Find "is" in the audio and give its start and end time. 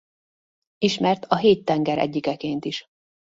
2.65-2.85